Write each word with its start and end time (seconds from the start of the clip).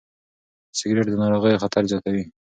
سګرېټ 0.77 1.05
د 1.09 1.13
ناروغیو 1.21 1.61
خطر 1.63 1.83
زیاتوي. 1.91 2.23